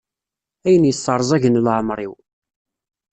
Ayen 0.65 0.87
yesserẓagen 0.89 1.59
leɛmeṛ-iw. 1.65 2.13